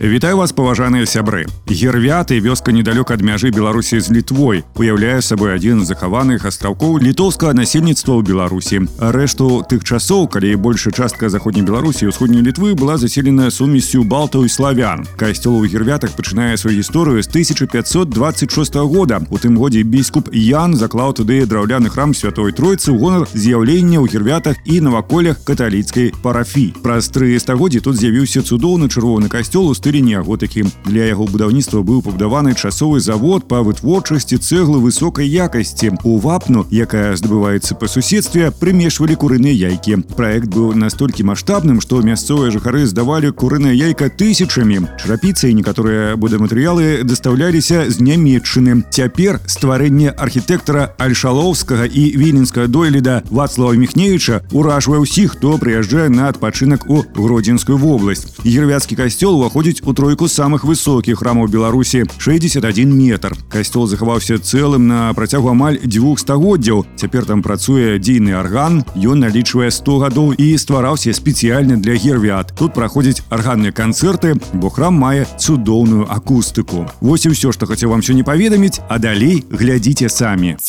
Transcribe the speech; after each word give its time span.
Вітаю 0.00 0.36
вас 0.36 0.52
паважаныя 0.52 1.06
сябры 1.06 1.46
гервяты 1.66 2.38
вёска 2.38 2.70
недалёк 2.70 3.10
ад 3.10 3.22
мяжы 3.24 3.50
беларусі 3.50 3.98
з 4.00 4.12
літвой 4.12 4.62
уяўляе 4.76 5.20
сабой 5.20 5.56
адзін 5.56 5.82
з 5.82 5.88
захаваных 5.90 6.44
астраўкоў 6.46 7.00
літоўскага 7.00 7.56
насельніцтва 7.56 8.14
ў 8.14 8.22
беларусі 8.22 8.76
рэшту 9.00 9.64
тых 9.66 9.82
часоў 9.82 10.28
калі 10.28 10.54
большая 10.56 10.92
частка 10.92 11.28
заходняй 11.32 11.66
беларусі 11.66 12.12
ўсходняй 12.12 12.44
літвы 12.44 12.76
была 12.78 13.00
заселена 13.00 13.50
сумесю 13.50 14.04
балтаў 14.04 14.44
і 14.44 14.52
славян 14.52 15.08
касцёл 15.16 15.58
у 15.58 15.66
гервятах 15.66 16.12
пачынае 16.12 16.60
сваю 16.60 16.76
гісторыю 16.76 17.24
з 17.24 17.28
1526 17.32 18.76
года 18.86 19.24
у 19.30 19.40
тым 19.42 19.56
годзе 19.56 19.82
біскуп 19.82 20.30
ян 20.32 20.76
заклаў 20.76 21.16
туды 21.16 21.42
драўляны 21.48 21.90
храм 21.90 22.14
святой 22.14 22.52
тройцы 22.52 22.92
ў 22.92 23.00
гонар 23.00 23.26
з'яўлення 23.32 23.98
ў 23.98 24.12
гервятах 24.12 24.60
і 24.68 24.80
наваколях 24.86 25.42
каталіцкай 25.42 26.12
парафі 26.22 26.76
праз 26.84 27.08
тры 27.10 27.34
стагоддзі 27.40 27.80
тут 27.80 27.96
з'явіўся 27.96 28.46
цудоўны 28.46 28.86
чырвоны 28.92 29.32
касцёл 29.32 29.66
у 29.66 29.74
стылі 29.74 29.89
стылі 29.90 30.02
неаготыкі 30.02 30.64
для 30.86 31.08
яго 31.10 31.26
будаўніцтва 31.26 31.82
быў 31.82 32.02
пабудаваны 32.02 32.54
часовы 32.54 33.00
завод 33.00 33.48
па 33.48 33.62
вытворчасці 33.66 34.38
цэглы 34.38 34.78
высокай 34.84 35.26
якасці 35.26 35.96
у 36.04 36.18
вапну 36.18 36.66
якая 36.70 37.16
здабываецца 37.16 37.78
па 37.80 37.88
суседстве 37.88 38.50
прымешвалі 38.50 39.16
курыныя 39.16 39.54
яйкі 39.72 40.02
проект 40.16 40.52
быў 40.52 40.74
настолькі 40.74 41.26
маштабным 41.30 41.80
што 41.80 42.02
мясцовыя 42.02 42.50
жыхары 42.50 42.86
здавалі 42.86 43.32
курынае 43.32 43.74
яйка 43.74 44.10
тысячамі 44.10 44.84
чарапіцы 45.02 45.50
і 45.50 45.58
некаторыя 45.62 46.16
будаматэрыялы 46.16 47.02
дастаўляліся 47.08 47.90
з 47.90 48.02
нямметчыны 48.02 48.82
цяпер 48.90 49.40
стварэнне 49.46 50.10
архітэктара 50.10 50.92
альшалоўскага 50.98 51.86
і 51.86 52.04
віленскага 52.18 52.66
дойліда 52.66 53.22
вацлава 53.30 53.78
міхневіча 53.78 54.42
уражвае 54.52 55.00
ўсіх 55.02 55.38
хто 55.38 55.56
прыязджае 55.62 56.08
на 56.10 56.28
адпачынак 56.32 56.90
у 56.90 57.02
гродзенскую 57.14 57.78
вобласць 57.78 58.26
гервяцкі 58.44 58.98
касцёл 58.98 59.38
уваходзіць 59.38 59.79
у 59.80 59.92
тройку 59.94 60.28
самых 60.28 60.64
высокіх 60.68 61.20
храмаў 61.24 61.48
беларусі 61.48 62.04
61 62.18 62.92
метр 62.92 63.32
касцёл 63.48 63.86
захаваўся 63.88 64.36
цэлым 64.36 64.86
на 64.86 65.14
працягу 65.16 65.48
амаль 65.48 65.78
дзвюх 65.80 66.20
стагоддзяў 66.20 66.84
цяпер 66.96 67.24
там 67.24 67.40
працуе 67.40 67.96
дзейны 67.96 68.36
арган 68.36 68.84
ён 68.92 69.24
налічвае 69.24 69.70
100 69.72 69.96
гадоў 70.04 70.36
і 70.36 70.52
ствараўся 70.60 71.16
спецыяльна 71.16 71.80
для 71.80 71.96
гервят 71.96 72.52
тут 72.52 72.74
праходзяць 72.74 73.24
арганныя 73.30 73.72
канцэрты 73.72 74.36
бо 74.52 74.68
храм 74.68 74.92
мае 74.92 75.24
цудоўную 75.40 76.04
акустыку 76.04 76.84
Вось 77.00 77.24
і 77.24 77.32
ўсё 77.32 77.56
што 77.56 77.64
хацеў 77.64 77.96
вам 77.96 78.04
сёння 78.04 78.28
паведаміць 78.28 78.84
а 78.92 79.00
далей 79.00 79.40
глядзіце 79.48 80.12
самі 80.12 80.60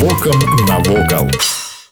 Вокам 0.00 0.40
навокал. 0.64 1.28